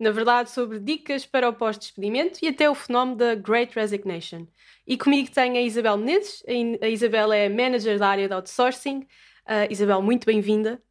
[0.00, 4.46] na verdade, sobre dicas para o pós-despedimento e até o fenómeno da Great Resignation.
[4.86, 6.42] E comigo tenho a Isabel Menezes.
[6.80, 9.00] A Isabel é manager da área de outsourcing.
[9.44, 10.82] Uh, Isabel, muito bem-vinda.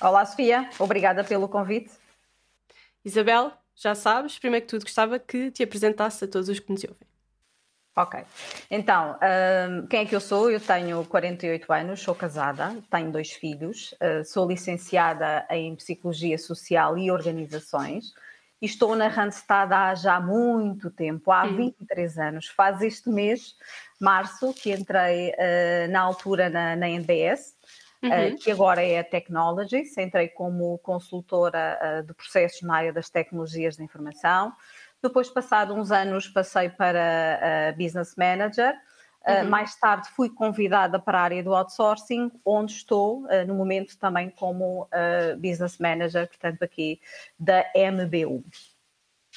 [0.00, 0.70] Olá, Sofia.
[0.78, 1.90] Obrigada pelo convite.
[3.04, 6.84] Isabel, já sabes, primeiro que tudo, gostava que te apresentasse a todos os que nos
[6.84, 7.08] ouvem.
[7.98, 8.20] Ok.
[8.70, 9.18] Então,
[9.68, 10.48] um, quem é que eu sou?
[10.48, 16.96] Eu tenho 48 anos, sou casada, tenho dois filhos, uh, sou licenciada em Psicologia Social
[16.96, 18.12] e Organizações
[18.62, 22.22] e estou na Randstad há já muito tempo, há 23 uhum.
[22.22, 22.46] anos.
[22.46, 23.56] Faz este mês,
[24.00, 27.56] março, que entrei uh, na altura na, na NBS,
[28.00, 28.10] uhum.
[28.10, 29.98] uh, que agora é a Technologies.
[29.98, 34.52] Entrei como consultora uh, de processos na área das tecnologias da informação.
[35.02, 38.74] Depois, passado uns anos, passei para Business Manager
[39.28, 39.50] ah, uhum.
[39.50, 44.30] mais tarde fui convidada para a área do outsourcing, onde estou uh, no momento também
[44.30, 46.98] como uh, business manager, portanto, aqui
[47.38, 48.42] da MBU.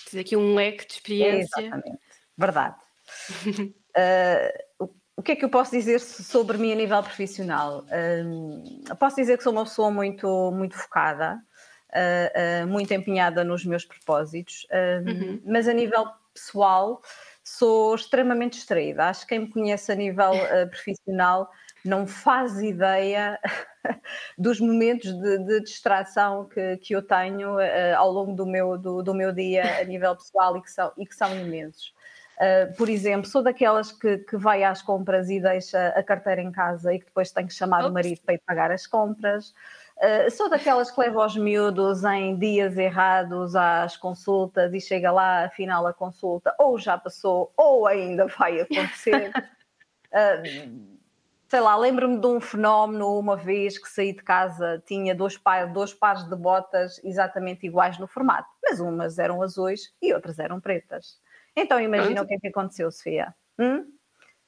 [0.09, 1.59] Tens aqui um leque de experiência.
[1.59, 1.99] exatamente,
[2.37, 2.77] verdade.
[4.79, 7.83] o, o que é que eu posso dizer sobre mim a nível profissional?
[8.97, 11.37] posso dizer que sou uma pessoa muito, muito focada,
[12.67, 14.65] muito empenhada nos meus propósitos,
[15.05, 15.41] uhum.
[15.45, 17.01] mas a nível pessoal
[17.43, 19.05] sou extremamente distraída.
[19.05, 21.49] Acho que quem me conhece a nível uh, profissional
[21.83, 23.39] não faz ideia
[24.37, 29.01] dos momentos de, de distração que, que, eu tenho uh, ao longo do meu, do,
[29.01, 31.93] do, meu dia a nível pessoal e que são, e que são imensos.
[32.37, 36.51] Uh, por exemplo, sou daquelas que, que, vai às compras e deixa a carteira em
[36.51, 37.89] casa e que depois tem que chamar Ops.
[37.89, 39.53] o marido para ir pagar as compras.
[40.01, 45.45] Uh, sou daquelas que leva os miúdos em dias errados às consultas e chega lá,
[45.45, 49.31] afinal a consulta ou já passou ou ainda vai acontecer.
[50.11, 50.91] uh,
[51.47, 55.67] sei lá, lembro-me de um fenómeno uma vez que saí de casa, tinha dois, par,
[55.67, 60.59] dois pares de botas exatamente iguais no formato, mas umas eram azuis e outras eram
[60.59, 61.19] pretas.
[61.55, 63.35] Então imagina o que é que aconteceu, Sofia.
[63.59, 63.85] Hum?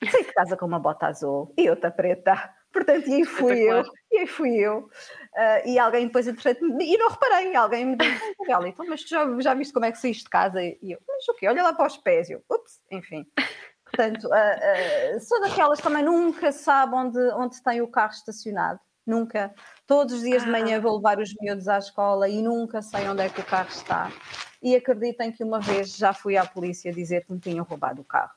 [0.10, 2.52] Saí de casa com uma bota azul e outra preta.
[2.74, 4.80] Portanto, e aí fui eu, e aí fui eu.
[4.80, 9.10] Uh, e alguém depois, entretanto, e não reparei, alguém me disse, Gabriela, então, mas tu
[9.10, 10.60] já, já viste como é que saíste de casa?
[10.62, 11.48] E eu, mas o quê?
[11.48, 12.30] Olha lá para os pés.
[12.30, 13.26] E eu, ups, enfim.
[13.86, 18.80] Portanto, uh, uh, sou daquelas que também nunca sabe onde, onde tem o carro estacionado.
[19.06, 19.54] Nunca.
[19.86, 23.22] Todos os dias de manhã vou levar os miúdos à escola e nunca sei onde
[23.22, 24.12] é que o carro está.
[24.62, 28.06] E acreditem que uma vez já fui à polícia dizer que me tinham roubado o
[28.06, 28.32] carro.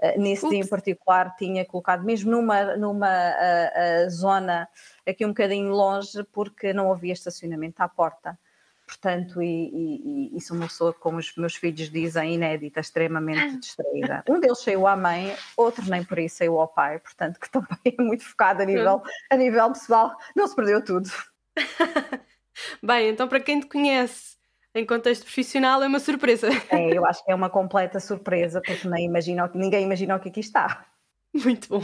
[0.00, 0.54] Eh, nesse Ups.
[0.54, 4.68] dia em particular tinha colocado mesmo numa, numa uh, uh, zona
[5.06, 8.38] aqui um bocadinho longe porque não havia estacionamento à porta.
[8.86, 13.58] Portanto, e, e, e sou uma pessoa, como os meus filhos dizem, inédita, extremamente ah.
[13.58, 14.24] distraída.
[14.28, 17.78] Um deles saiu à mãe, outro nem por isso saiu ao pai, portanto, que também
[17.84, 19.00] é muito focado a nível,
[19.30, 21.08] a nível pessoal, não se perdeu tudo.
[22.82, 24.39] Bem, então para quem te conhece
[24.74, 26.48] em contexto profissional é uma surpresa.
[26.70, 30.28] É, eu acho que é uma completa surpresa, porque nem imagino, ninguém imagina o que
[30.28, 30.86] aqui está.
[31.34, 31.82] Muito bom.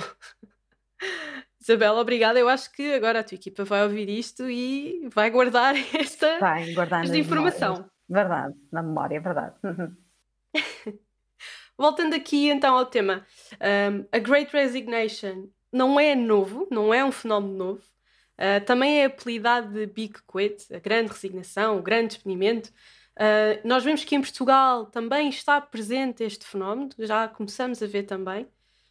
[1.60, 2.38] Isabela, obrigada.
[2.38, 6.72] Eu acho que agora a tua equipa vai ouvir isto e vai guardar esta, vai
[6.72, 7.90] guardar esta informação.
[8.08, 9.56] Verdade, na memória, verdade.
[11.76, 13.26] Voltando aqui então ao tema,
[13.60, 17.82] um, a Great Resignation não é novo, não é um fenómeno novo.
[18.38, 22.70] Uh, também é apelidado de Big Quit, a grande resignação, o grande despedimento.
[23.16, 28.02] Uh, nós vemos que em Portugal também está presente este fenómeno, já começamos a ver
[28.02, 28.46] também.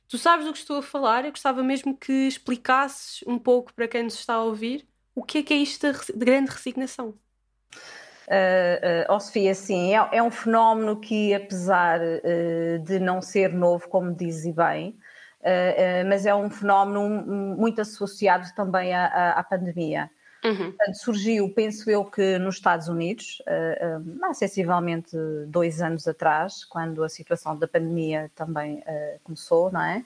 [0.08, 3.88] Tu sabes do que estou a falar, eu gostava mesmo que explicasses um pouco para
[3.88, 7.18] quem nos está a ouvir o que é que é isto de grande resignação.
[8.28, 13.54] Uh, uh, oh Sofia, sim, é, é, um fenómeno que, apesar uh, de não ser
[13.54, 14.98] novo, como dizes bem,
[16.08, 17.08] mas é um fenómeno
[17.56, 20.10] muito associado também à, à, pandemia.
[20.44, 20.72] Uhum.
[20.72, 27.04] Portanto, surgiu, penso eu, que nos Estados Unidos, uh, uh, sensivelmente dois anos atrás, quando
[27.04, 28.84] a situação da pandemia também
[29.24, 30.04] começou, não é?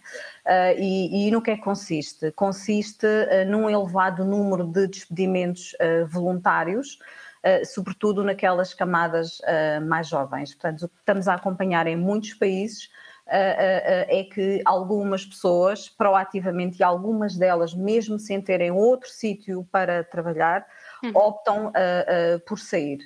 [0.77, 2.31] E, e, no que é que consiste?
[2.31, 3.07] Consiste
[3.47, 5.75] num elevado número de despedimentos
[6.07, 6.99] voluntários,
[7.65, 9.41] sobretudo naquelas camadas
[9.87, 10.53] mais jovens.
[10.53, 12.89] Portanto, o que estamos a acompanhar em muitos países
[13.31, 20.65] é que algumas pessoas, proativamente, e algumas delas, mesmo sem terem outro sítio para trabalhar,
[21.03, 21.11] uhum.
[21.15, 21.71] optam
[22.47, 22.99] por sair.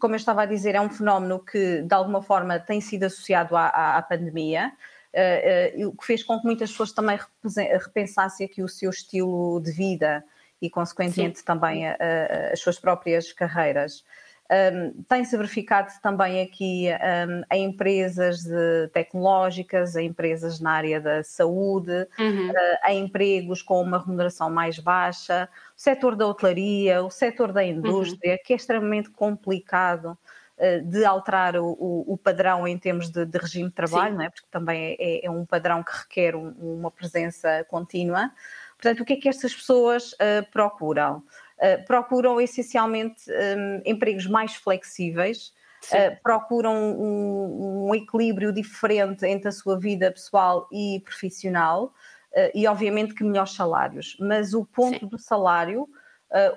[0.00, 3.56] Como eu estava a dizer, é um fenómeno que de alguma forma tem sido associado
[3.56, 4.72] à, à, à pandemia,
[5.16, 7.18] uh, uh, o que fez com que muitas pessoas também
[7.80, 10.24] repensassem aqui o seu estilo de vida
[10.60, 11.44] e, consequentemente, Sim.
[11.44, 14.04] também a, a, as suas próprias carreiras.
[14.50, 16.86] Um, Tem-se verificado também aqui
[17.28, 18.44] um, em empresas
[18.92, 22.50] tecnológicas, em empresas na área da saúde, uhum.
[22.50, 27.64] uh, em empregos com uma remuneração mais baixa, o setor da hotelaria, o setor da
[27.64, 28.38] indústria, uhum.
[28.44, 30.16] que é extremamente complicado
[30.58, 34.22] uh, de alterar o, o, o, padrão em termos de, de regime de trabalho, não
[34.22, 34.30] é?
[34.30, 38.30] porque também é, é um padrão que requer um, uma presença contínua.
[38.76, 41.24] Portanto, o que é que estas pessoas uh, procuram?
[41.58, 45.54] Uh, procuram essencialmente um, empregos mais flexíveis,
[45.90, 51.94] uh, procuram um, um, equilíbrio diferente entre a sua vida pessoal e profissional
[52.52, 54.14] e, obviamente, que melhores salários.
[54.20, 55.06] Mas o ponto Sim.
[55.06, 55.88] do salário,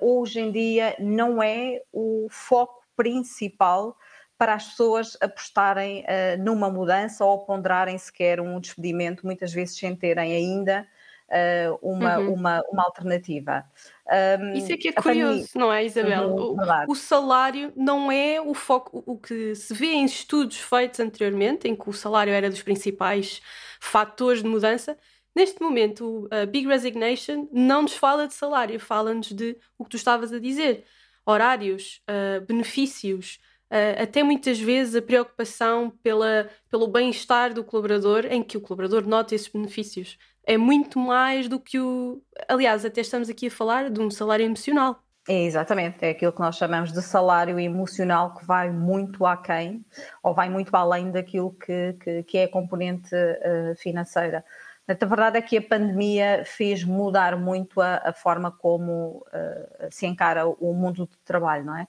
[0.02, 3.98] hoje em dia, não é o foco principal
[4.38, 6.04] para as pessoas apostarem
[6.40, 10.86] numa mudança ou ponderarem sequer um despedimento, muitas vezes sem terem ainda
[11.30, 12.34] uh, uma, uhum.
[12.34, 13.64] uma, uma alternativa.
[14.08, 15.48] Um, Isso é que é curioso, pandemia...
[15.56, 16.30] não é, Isabel?
[16.30, 21.00] Uhum, o, o, salário não é o foco, o que se vê em estudos feitos
[21.00, 23.42] anteriormente, em que o salário era dos principais
[23.80, 24.98] fatores de mudança.
[25.36, 29.98] Neste momento, a Big Resignation não nos fala de salário, fala-nos de o que tu
[29.98, 30.86] estavas a dizer:
[31.26, 33.40] horários, uh, benefícios,
[33.72, 39.08] Uh, até muitas vezes a preocupação pela, pelo bem-estar do colaborador, em que o colaborador
[39.08, 40.18] nota esses benefícios
[40.50, 42.24] é muito mais do que o.
[42.48, 45.00] Aliás, até estamos aqui a falar de um salário emocional.
[45.28, 49.86] É, exatamente, é aquilo que nós chamamos de salário emocional que vai muito aquém
[50.24, 54.44] ou vai muito além daquilo que, que, que é a componente uh, financeira.
[54.88, 60.08] a verdade é que a pandemia fez mudar muito a, a forma como uh, se
[60.08, 61.88] encara o mundo do trabalho, não é?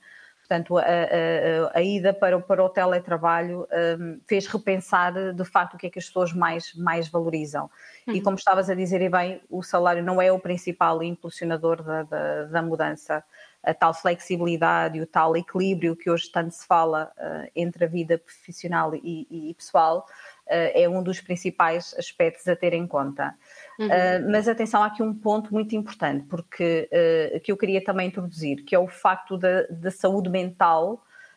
[0.50, 3.69] Portanto, a, a, a, ida para, para o teletrabalho
[4.00, 7.70] um, fez repensar de facto o que é que as pessoas mais, mais valorizam.
[8.05, 8.14] Uhum.
[8.14, 12.02] E como estavas a dizer, e bem, o salário não é o principal impulsionador da,
[12.02, 13.23] da, da mudança.
[13.62, 17.88] A tal flexibilidade e o tal equilíbrio que hoje tanto se fala uh, entre a
[17.88, 23.35] vida profissional e, e pessoal uh, é um dos principais aspectos a ter em conta.
[23.79, 23.87] Uhum.
[23.87, 28.08] Uh, mas atenção, há aqui um ponto muito importante, porque uh, que eu queria também
[28.08, 30.94] introduzir, que é o facto da, da saúde mental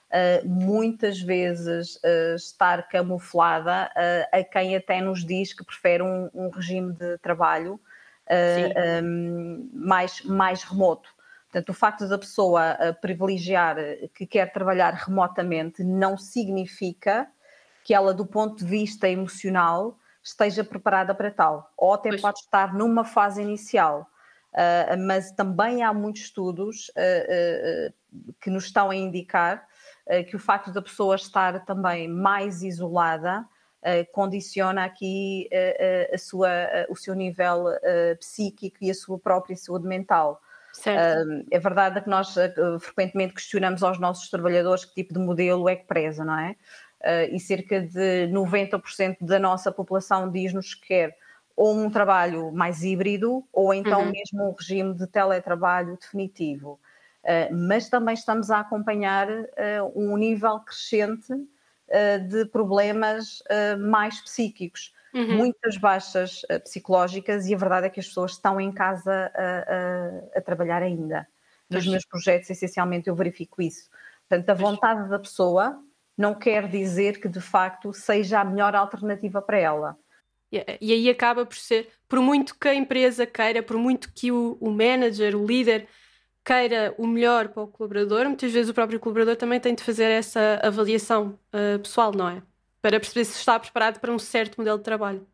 [0.10, 2.00] uh, muitas vezes
[2.36, 3.90] estar camuflada
[4.32, 7.80] a quem até nos diz que prefere um, um regime de trabalho
[9.04, 11.10] um, mais, mais remoto.
[11.46, 13.76] Portanto, o facto da pessoa privilegiar
[14.16, 17.28] que quer trabalhar remotamente não significa
[17.84, 22.22] que ela, do ponto de vista emocional, esteja preparada para tal, ou até pois.
[22.22, 24.08] pode estar numa fase inicial.
[24.54, 29.68] Uh, mas também há muitos estudos uh, uh, que nos estão a indicar
[30.30, 33.48] que o facto da pessoa estar também mais isolada
[34.12, 35.50] condiciona aqui
[36.14, 36.50] a sua,
[36.90, 37.68] o seu nível
[38.20, 40.42] psíquico e a sua própria saúde mental.
[40.74, 41.46] Certo.
[41.50, 42.36] é verdade que nós
[42.82, 46.58] frequentemente questionamos aos nossos trabalhadores que tipo de modelo é que preza, não é?
[47.04, 51.18] Uh, e cerca de 90% da nossa população diz-nos que quer
[51.56, 54.12] ou um trabalho mais híbrido ou então uhum.
[54.12, 56.80] mesmo um regime de teletrabalho definitivo.
[57.24, 63.42] Uh, mas também estamos a acompanhar uh, um nível crescente uh, de problemas
[63.80, 65.38] mais psíquicos, uhum.
[65.38, 70.40] muitas baixas psicológicas, e a verdade é que as pessoas estão em casa a, a,
[70.40, 71.28] a trabalhar ainda.
[71.70, 73.90] Nos meus projetos, essencialmente, eu verifico isso.
[74.28, 75.82] Portanto, a vontade da pessoa
[76.18, 79.98] não quer dizer que de facto seja a melhor alternativa para ela.
[80.80, 84.56] E aí acaba por ser, por muito que a empresa queira, por muito que o,
[84.62, 85.88] o manager, o líder,
[86.46, 90.12] queira o melhor para o colaborador, muitas vezes o próprio colaborador também tem de fazer
[90.12, 92.44] essa avaliação uh, pessoal, não é?
[92.82, 95.26] Para perceber se está preparado para um certo modelo de trabalho.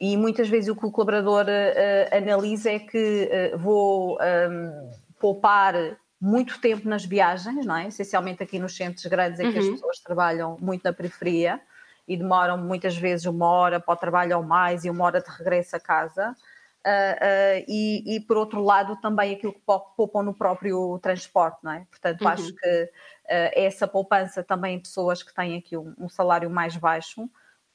[0.00, 5.74] E muitas vezes o que o colaborador uh, analisa é que uh, vou um, poupar
[6.20, 7.88] muito tempo nas viagens, não é?
[7.88, 9.52] essencialmente aqui nos centros grandes em uhum.
[9.52, 9.72] que as uhum.
[9.72, 11.60] pessoas trabalham muito na periferia
[12.06, 15.30] e demoram muitas vezes uma hora para o trabalho ou mais e uma hora de
[15.30, 16.34] regresso a casa.
[16.78, 21.72] Uh, uh, e, e, por outro lado também aquilo que poupam no próprio transporte, não
[21.72, 21.86] é?
[21.90, 22.28] Portanto, uhum.
[22.28, 26.76] acho que uh, essa poupança também em pessoas que têm aqui um, um salário mais
[26.76, 27.28] baixo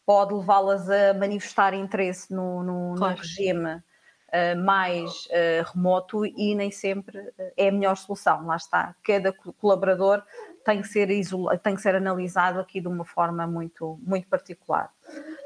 [0.06, 3.16] pode levá-las a manifestar interesse no, no, claro.
[3.16, 3.84] no regime
[4.56, 8.46] mais uh, remoto e nem sempre eh, é a melhor solução.
[8.46, 10.24] Lá está, cada colaborador
[10.66, 14.90] tem que ser, isola, tem que ser analisado aqui de uma forma muito, muito particular.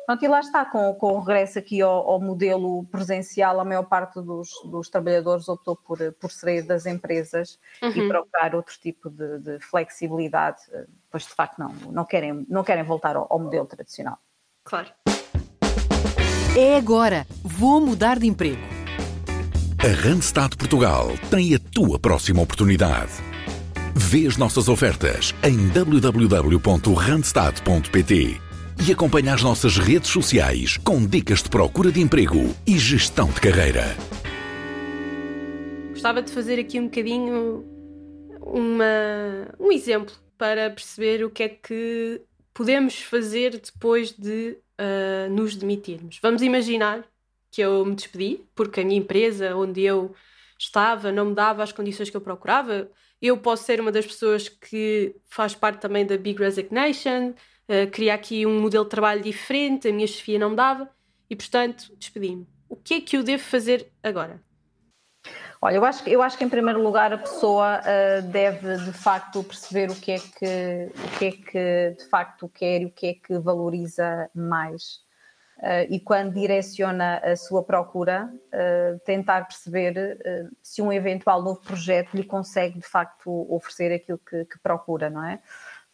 [0.06, 3.84] Pronto, e lá está, com, com o regresso aqui ao, ao, modelo presencial, a maior
[3.84, 7.90] parte dos, dos trabalhadores optou por, por sair das empresas uhum.
[7.90, 10.62] e procurar outro tipo de, de, flexibilidade,
[11.12, 14.20] pois de facto não, não, querem, não querem voltar ao, ao modelo tradicional.
[14.64, 14.90] Claro.
[16.58, 18.77] É agora, vou mudar de emprego.
[19.80, 23.12] A Randstad Portugal tem a tua próxima oportunidade.
[23.96, 28.42] Vê as nossas ofertas em www.randstad.pt
[28.88, 33.40] e acompanha as nossas redes sociais com dicas de procura de emprego e gestão de
[33.40, 33.96] carreira.
[35.92, 37.64] Gostava de fazer aqui um bocadinho
[38.42, 42.20] uma, um exemplo para perceber o que é que
[42.52, 46.18] podemos fazer depois de uh, nos demitirmos.
[46.20, 47.06] Vamos imaginar
[47.58, 50.14] que eu me despedi porque a minha empresa onde eu
[50.60, 52.88] estava não me dava as condições que eu procurava.
[53.20, 57.30] Eu posso ser uma das pessoas que faz parte também da Big Resignation,
[57.68, 60.88] uh, queria aqui um modelo de trabalho diferente, a minha chefia não me dava
[61.28, 62.48] e, portanto, despedi-me.
[62.70, 64.40] O que é que eu devo fazer agora?
[65.60, 69.44] Olha, eu acho, eu acho que em primeiro lugar a pessoa uh, deve de facto
[69.44, 73.08] perceber o que é que, o que é que de facto quer e o que
[73.08, 75.07] é que valoriza mais.
[75.58, 80.20] Uh, e quando direciona a sua procura, uh, tentar perceber
[80.62, 85.24] se um eventual novo projeto lhe consegue de facto oferecer aquilo que, que procura, não
[85.24, 85.40] é?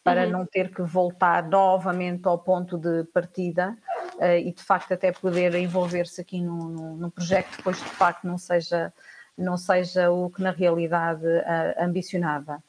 [0.02, 0.30] Para uhum.
[0.30, 3.74] não ter que voltar novamente ao ponto de partida
[4.44, 8.36] e de facto até poder envolver-se aqui num, num projeto que depois de facto não
[8.36, 8.92] seja
[9.36, 12.62] não seja o que na realidade uh, ambicionava.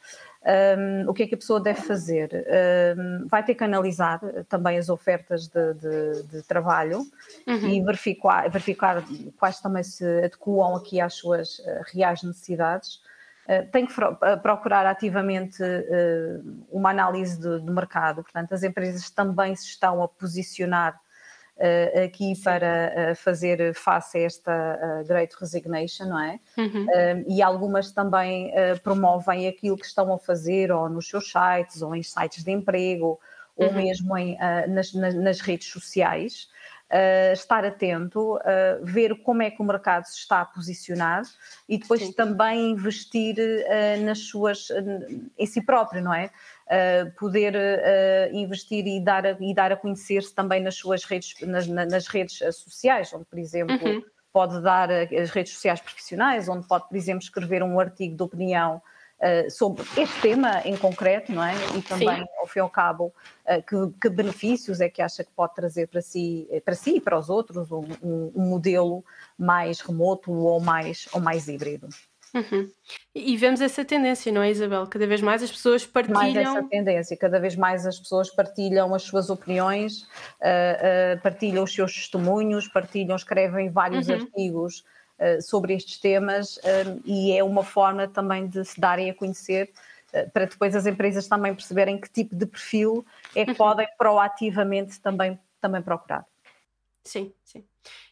[0.45, 2.45] Um, o que é que a pessoa deve fazer?
[2.95, 6.99] Um, vai ter que analisar também as ofertas de, de, de trabalho
[7.47, 7.67] uhum.
[7.67, 9.03] e verificar, verificar
[9.39, 13.01] quais também se adequam aqui às suas uh, reais necessidades.
[13.47, 13.93] Uh, tem que
[14.43, 20.07] procurar ativamente uh, uma análise do, do mercado, portanto, as empresas também se estão a
[20.07, 20.99] posicionar
[22.05, 22.43] aqui Sim.
[22.43, 26.39] para uh, fazer face a esta uh, Great Resignation, não é?
[26.57, 26.85] Uhum.
[27.27, 28.51] e algumas também
[28.83, 33.19] promovem aquilo que estão a fazer ou nos seus sites ou em sites de emprego
[33.55, 33.73] ou uhum.
[33.73, 36.49] mesmo em, nas, nas, redes sociais.
[36.85, 38.39] Uh, estar atento, uh,
[38.83, 41.23] ver como é que o mercado se está a posicionar
[41.67, 42.11] e depois Sim.
[42.11, 44.67] também investir uh, nas suas,
[45.35, 46.29] em si próprio, não é?
[46.67, 51.35] Uh, poder uh, investir e dar, a, e dar a conhecer-se também nas suas redes,
[51.41, 54.03] nas, nas, redes sociais, onde, por exemplo, uhum.
[54.31, 58.81] pode dar as redes sociais profissionais, onde pode, por exemplo, escrever um artigo de opinião
[59.17, 61.53] Uh, sobre este tema em concreto, não é?
[61.77, 62.25] E também, Sim.
[62.37, 63.13] ao fim e ao cabo,
[63.45, 67.01] uh, que, que, benefícios é que acha que pode trazer para si, para si e
[67.01, 69.05] para os outros um, um, um modelo
[69.37, 71.87] mais remoto ou mais, ou mais híbrido.
[72.35, 72.69] Uhum.
[73.15, 74.85] E vemos essa tendência, não é, Isabel?
[74.87, 76.21] Cada vez mais as pessoas partilham.
[76.21, 81.63] Mais essa tendência, cada vez mais as pessoas partilham as suas opiniões, uh, uh, partilham
[81.63, 84.15] os seus testemunhos, partilham, escrevem vários uhum.
[84.15, 84.83] artigos
[85.17, 86.59] uh, sobre estes temas
[87.05, 89.71] e é uma forma também de se darem a conhecer
[90.33, 93.57] para depois as empresas também perceberem que tipo de perfil é que uhum.
[93.57, 96.25] podem proativamente também, também procurar.
[97.03, 97.65] Sim, sim.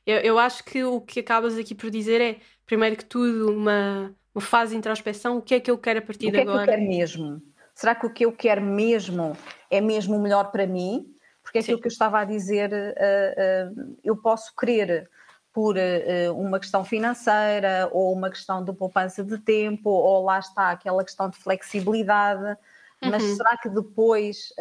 [0.06, 4.14] Eu, eu acho que o que acabas aqui por dizer é, primeiro que tudo, uma,
[4.34, 5.38] uma fase de introspeção.
[5.38, 6.64] O que é que eu quero a partir de agora?
[6.64, 7.42] O que é que eu quero mesmo?
[7.76, 9.36] Será que o que eu quero mesmo
[9.70, 11.08] é mesmo o melhor para mim?
[11.42, 15.10] Porque é aquilo que eu estava a dizer, uh, uh, eu posso querer
[15.52, 20.72] por uh, uma questão financeira ou uma questão de poupança de tempo, ou lá está
[20.72, 22.58] aquela questão de flexibilidade,
[23.02, 23.36] mas uhum.
[23.36, 24.54] será que depois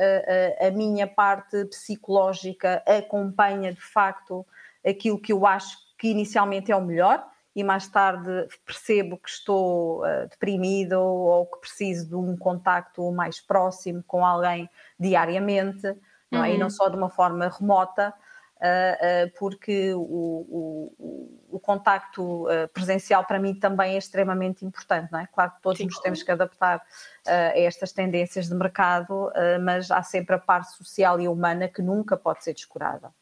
[0.60, 4.44] a minha parte psicológica acompanha de facto
[4.86, 7.24] aquilo que eu acho que inicialmente é o melhor
[7.54, 13.40] e mais tarde percebo que estou uh, deprimido ou que preciso de um contacto mais
[13.40, 15.94] próximo com alguém diariamente,
[16.30, 16.54] não é?
[16.54, 16.70] e não uhum.
[16.70, 18.12] só de uma forma remota,
[18.56, 25.12] uh, uh, porque o, o, o contacto presencial para mim também é extremamente importante.
[25.12, 25.26] Não é?
[25.26, 25.84] Claro que todos Sim.
[25.84, 26.82] nos temos que adaptar
[27.26, 29.30] a estas tendências de mercado,
[29.62, 33.12] mas há sempre a parte social e humana que nunca pode ser descurada.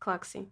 [0.00, 0.50] Claro que sim.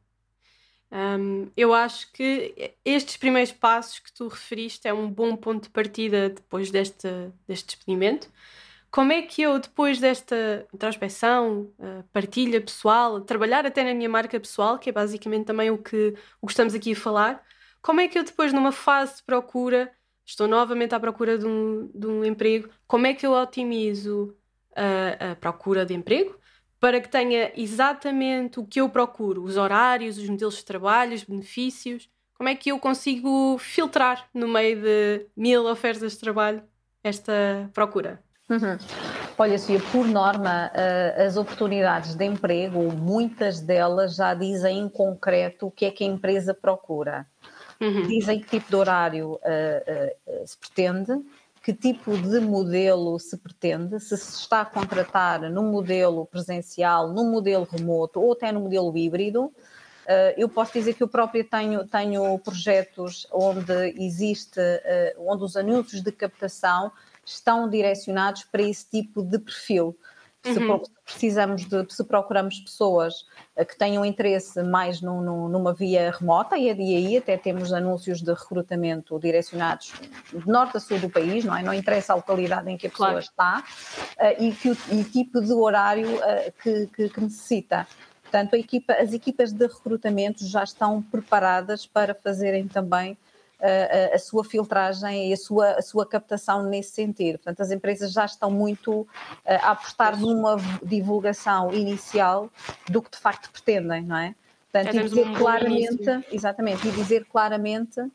[0.92, 5.70] Um, eu acho que estes primeiros passos que tu referiste é um bom ponto de
[5.70, 7.08] partida depois deste,
[7.49, 8.28] deste despedimento.
[8.90, 14.38] Como é que eu, depois desta introspecção, uh, partilha pessoal, trabalhar até na minha marca
[14.38, 17.42] pessoal, que é basicamente também o que, o que estamos aqui a falar,
[17.80, 19.90] como é que eu depois, numa fase de procura,
[20.26, 24.37] estou novamente à procura de um, de um emprego, como é que eu otimizo
[24.76, 26.38] a, a procura de emprego
[26.82, 31.22] para que tenha exatamente o que eu procuro, os horários, os modelos de trabalho, os
[31.22, 32.10] benefícios.
[32.36, 36.60] Como é que eu consigo filtrar no meio de mil ofertas de trabalho
[37.04, 38.20] esta procura?
[38.50, 38.76] Uhum.
[39.38, 45.68] Olha, Cia, por norma, uh, as oportunidades de emprego, muitas delas já dizem em concreto
[45.68, 47.28] o que é que a empresa procura.
[47.80, 48.08] Uhum.
[48.08, 51.12] Dizem que tipo de horário uh, uh, se pretende,
[51.62, 57.31] que tipo de modelo se pretende, se se está a contratar num modelo presencial, num
[57.31, 59.52] modelo remoto ou até no modelo híbrido.
[60.37, 64.61] Eu posso dizer que eu própria tenho, tenho projetos onde existe,
[65.16, 66.90] onde os anúncios de captação
[67.25, 69.97] estão direcionados para esse tipo de perfil.
[70.44, 70.82] Se, uhum.
[71.04, 73.14] precisamos de, se procuramos pessoas
[73.54, 78.32] eh, que tenham interesse mais no, numa via remota, e aí até temos anúncios de
[78.32, 79.92] recrutamento direcionados
[80.32, 81.62] de norte a sul do país, não é?
[81.62, 83.25] Não interessa a localidade em que a pessoa claro.
[83.25, 83.64] está,
[84.18, 87.87] uh, e, que o, e tipo de horário uh, que, que, que necessita.
[88.22, 93.16] Portanto, equipa, as equipas de recrutamento já estão preparadas para fazerem também
[93.62, 97.38] a, a, sua filtragem e a sua, a sua captação nesse sentido.
[97.38, 99.07] Portanto, as empresas já estão muito
[99.47, 102.50] a apostar numa divulgação inicial
[102.90, 104.35] do que de facto pretendem, não é?
[104.73, 108.11] Portanto, e dizer um claramente, exatamente, e dizer claramente uh, uh,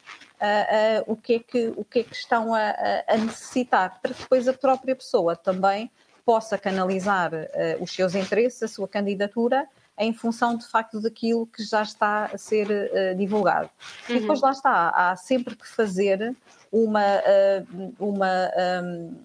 [1.05, 2.73] o, que é que, o que é que estão a,
[3.07, 5.91] a, necessitar, para que depois a própria pessoa também
[6.25, 11.63] possa canalizar uh, os seus interesses, a sua candidatura em função de facto daquilo que
[11.63, 13.69] já está a ser uh, divulgado.
[14.07, 14.15] Uhum.
[14.15, 16.35] E depois lá está, há sempre que fazer
[16.71, 18.51] uma, uh, uma
[18.83, 19.15] um,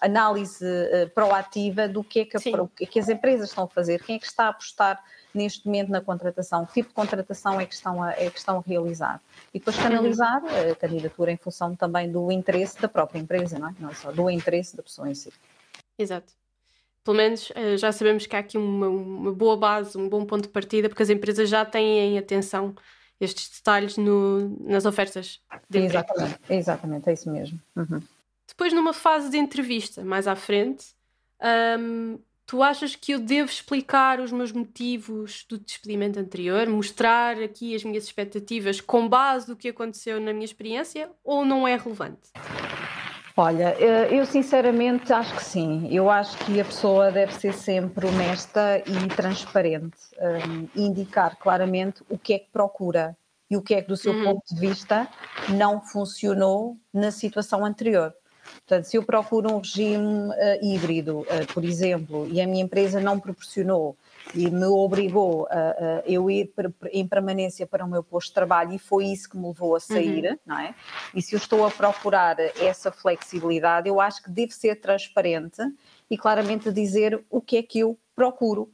[0.00, 2.40] análise uh, proativa do que é que, a,
[2.80, 5.90] é que, as empresas estão a fazer, quem é que está a apostar neste momento
[5.90, 9.22] na contratação, que tipo de contratação é que estão a, é que estão a realizar.
[9.54, 9.84] E depois uhum.
[9.84, 13.74] canalizar a candidatura em função também do interesse da própria empresa, não é?
[13.78, 15.32] Não é só do interesse da pessoa em si.
[15.96, 16.41] Exato
[17.04, 20.44] pelo menos uh, já sabemos que há aqui uma, uma, boa base, um bom ponto
[20.44, 22.74] de partida, porque as empresas já têm em atenção
[23.20, 25.40] estes detalhes no, nas ofertas.
[25.68, 27.60] De exatamente, exatamente, é isso mesmo.
[27.76, 28.00] Uhum.
[28.48, 30.86] Depois, numa fase de entrevista, mais à frente,
[31.78, 37.74] um, tu achas que eu devo explicar os meus motivos do despedimento anterior, mostrar aqui
[37.74, 42.30] as minhas expectativas com base do que aconteceu na minha experiência, ou não é relevante?
[43.36, 45.88] Olha, eh, eu sinceramente acho que sim.
[45.90, 52.18] Eu acho que a pessoa deve ser sempre honesta e transparente, um, indicar claramente o
[52.18, 53.16] que é que procura
[53.50, 54.24] e o que é que, do seu uhum.
[54.24, 55.08] ponto de vista,
[55.48, 58.14] não funcionou na situação anterior.
[58.66, 63.00] Portanto, se eu procuro um regime uh, híbrido, uh, por exemplo, e a minha empresa
[63.00, 63.96] não proporcionou
[64.34, 66.52] e me obrigou a, a, eu ir
[66.92, 69.80] em permanência para o meu posto de trabalho e foi isso que me levou a
[69.80, 70.38] sair, uhum.
[70.46, 70.74] não é?
[71.14, 75.62] E se eu estou a procurar essa flexibilidade, eu acho que devo ser transparente
[76.10, 78.70] e claramente dizer o que é que eu procuro,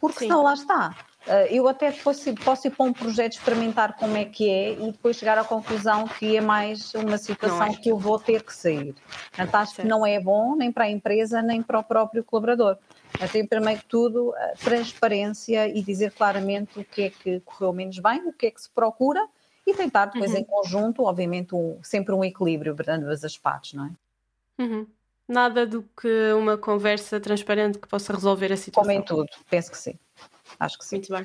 [0.00, 0.26] porque Sim.
[0.26, 0.96] senão lá está.
[1.26, 4.92] Eh, eu até posso, posso ir para um projeto experimentar como é que é e
[4.92, 7.76] depois chegar à conclusão que é mais uma situação é.
[7.76, 8.94] que eu vou ter que sair.
[9.30, 12.76] Portanto, acho que não é bom nem para a empresa nem para o próprio colaborador.
[13.20, 18.26] Até primeiro que tudo, transparência e dizer claramente o que é que correu menos bem,
[18.26, 19.24] o que é que se procura
[19.66, 20.38] e tentar depois uhum.
[20.38, 24.62] em conjunto, obviamente, um, sempre um equilíbrio entre ambas as partes, não é?
[24.62, 24.86] Uhum.
[25.28, 28.92] Nada do que uma conversa transparente que possa resolver a situação.
[28.92, 29.98] Como em tudo, penso que sim.
[30.58, 30.96] Acho que sim.
[30.96, 31.24] Muito bem.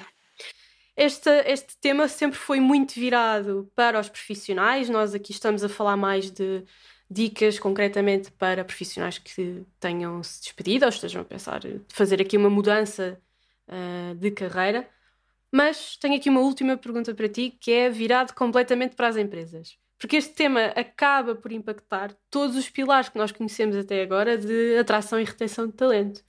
[0.95, 4.89] Este, este tema sempre foi muito virado para os profissionais.
[4.89, 6.63] Nós aqui estamos a falar mais de
[7.09, 12.49] dicas concretamente para profissionais que tenham se despedido ou estejam a pensar fazer aqui uma
[12.49, 13.21] mudança
[13.67, 14.89] uh, de carreira.
[15.51, 19.77] Mas tenho aqui uma última pergunta para ti, que é virado completamente para as empresas.
[19.97, 24.77] Porque este tema acaba por impactar todos os pilares que nós conhecemos até agora de
[24.77, 26.23] atração e retenção de talento.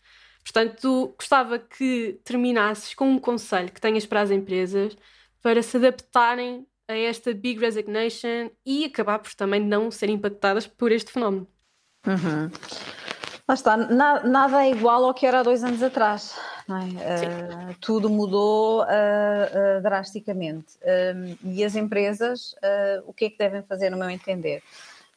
[0.50, 4.96] Portanto, gostava que terminasses com um conselho que tenhas para as empresas
[5.42, 10.90] para se adaptarem a esta big resignation e acabar por também não serem impactadas por
[10.90, 11.46] este fenómeno.
[12.06, 12.50] Uhum.
[13.46, 16.34] Lá está, na, nada é igual ao que era há dois anos atrás.
[16.68, 17.72] É?
[17.72, 20.78] Uh, tudo mudou uh, uh, drasticamente.
[21.44, 22.54] e as empresas,
[23.06, 24.62] o que é que devem fazer, no meu entender?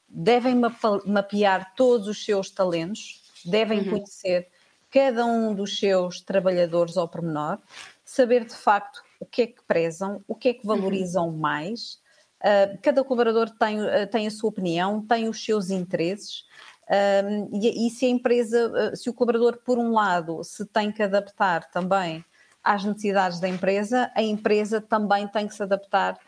[0.10, 0.60] Devem
[1.06, 3.90] mapear todos os seus talentos, devem uhum.
[3.92, 4.51] conhecer
[4.92, 7.58] cada um dos seus trabalhadores ao pormenor,
[8.04, 10.76] saber de facto o que é que prezam, o que é que uhum.
[10.76, 11.38] valorizam uhum.
[11.38, 12.02] mais.
[12.42, 16.44] Uh, cada colaborador tem, uh, tem a sua opinião, tem os seus interesses.
[16.90, 21.02] Um, e, e, se a empresa, se o colaborador, por um lado, se tem que
[21.02, 22.26] adaptar também
[22.62, 26.20] às necessidades da empresa, a empresa também tem que se adaptar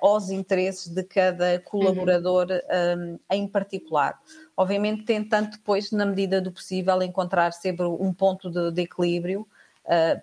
[0.00, 3.18] aos interesses de cada colaborador uhum.
[3.18, 4.18] um, em particular.
[4.56, 9.46] Obviamente, tentando depois, na medida do possível, encontrar sempre um ponto de, de equilíbrio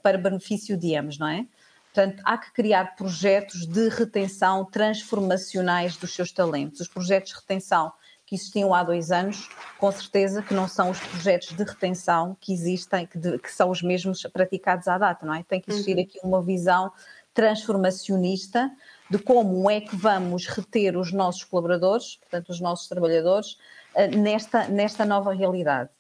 [0.02, 1.46] para benefício de ambos, não é?
[1.94, 6.82] Portanto, há que criar projetos de retenção transformacionais dos seus talentos.
[6.82, 7.94] Os projetos de retenção
[8.26, 9.48] que existiam há dois anos,
[9.78, 13.70] com certeza que não são os projetos de retenção que existem, que, de, que são
[13.70, 15.44] os mesmos praticados à data, não é?
[15.44, 16.02] Tem que existir uhum.
[16.02, 16.92] aqui uma visão
[17.32, 18.72] transformacionista
[19.14, 23.60] de como é que vamos reter os nossos colaboradores, portanto, os nossos trabalhadores,
[23.94, 25.92] eh, nesta, nesta nova realidade.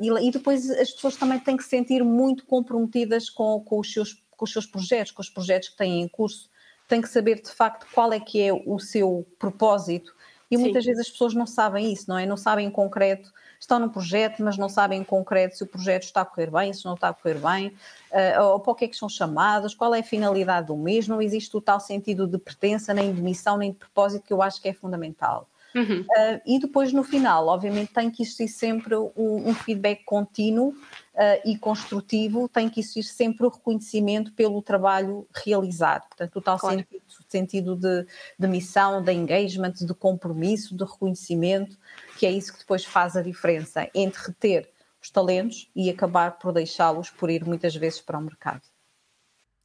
[0.00, 4.14] e, depois as pessoas também têm que se sentir muito comprometidas com, com, os seus,
[4.36, 6.50] com os seus projetos, com os projetos que têm em curso,
[6.88, 10.12] têm que saber de facto qual é que é o seu propósito
[10.50, 10.62] e Sim.
[10.62, 12.24] muitas vezes as pessoas não sabem isso, não é?
[12.24, 16.04] Não sabem em concreto, estão num projeto, mas não sabem em concreto se o projeto
[16.04, 17.68] está a correr bem, se não está a correr bem,
[18.12, 21.14] uh, ou para o que é que são chamados, qual é a finalidade do mesmo,
[21.14, 24.40] não existe o tal sentido de pertença, nem de missão, nem de propósito, que eu
[24.40, 25.46] acho que é fundamental.
[25.78, 26.00] Uhum.
[26.00, 31.40] Uh, e depois, no final, obviamente, tem que existir sempre um, um feedback contínuo uh,
[31.44, 36.08] e construtivo, tem que existir sempre o reconhecimento pelo trabalho realizado.
[36.08, 36.78] Portanto, o tal claro.
[36.78, 38.06] sentido, sentido de,
[38.38, 41.78] de, missão, de engagement, de compromisso, de reconhecimento,
[42.18, 44.68] que é isso que depois faz a diferença entre reter
[45.00, 48.62] os talentos e acabar por deixá-los por ir muitas vezes para o mercado.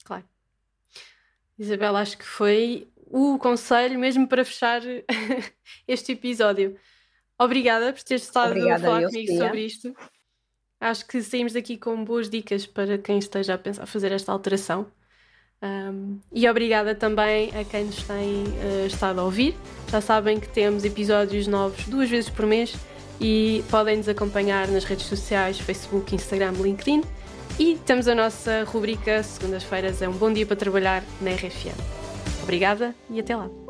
[0.04, 0.23] Claro.
[1.58, 4.82] Isabela, acho que foi o conselho mesmo para fechar
[5.88, 6.76] este episódio.
[7.38, 9.95] Obrigada por teres estado Obrigada, a falar comigo sobre isto.
[10.82, 14.88] Acho que saímos daqui com boas dicas para quem esteja a pensar fazer esta alteração.
[15.62, 19.56] Um, e obrigada também a quem nos tem uh, estado a ouvir.
[19.91, 22.76] Já sabem que temos episódios novos duas vezes por mês
[23.21, 27.04] e podem nos acompanhar nas redes sociais, Facebook, Instagram, LinkedIn.
[27.60, 32.03] E temos a nossa rubrica Segundas-feiras é um bom dia para trabalhar na RFM.
[32.42, 33.62] Obrigada e até lá!